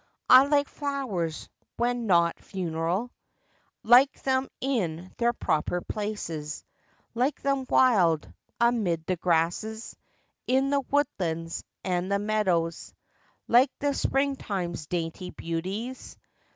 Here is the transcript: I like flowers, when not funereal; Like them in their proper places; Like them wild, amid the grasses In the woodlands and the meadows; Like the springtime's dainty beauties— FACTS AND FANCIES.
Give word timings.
I 0.27 0.47
like 0.47 0.67
flowers, 0.67 1.47
when 1.77 2.07
not 2.07 2.39
funereal; 2.39 3.11
Like 3.83 4.19
them 4.23 4.47
in 4.59 5.13
their 5.19 5.31
proper 5.31 5.79
places; 5.79 6.63
Like 7.13 7.39
them 7.43 7.67
wild, 7.69 8.27
amid 8.59 9.05
the 9.05 9.15
grasses 9.17 9.95
In 10.47 10.71
the 10.71 10.81
woodlands 10.89 11.63
and 11.83 12.11
the 12.11 12.17
meadows; 12.17 12.95
Like 13.47 13.69
the 13.77 13.93
springtime's 13.93 14.87
dainty 14.87 15.29
beauties— 15.29 15.97
FACTS 15.97 16.13
AND 16.15 16.21
FANCIES. 16.23 16.47